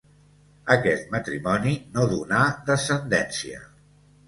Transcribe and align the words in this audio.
Aquest 0.75 1.11
matrimoni 1.15 1.75
no 1.99 2.07
donà 2.15 2.41
descendència. 2.73 3.65